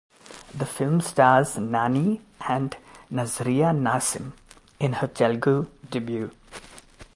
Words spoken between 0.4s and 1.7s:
The film stars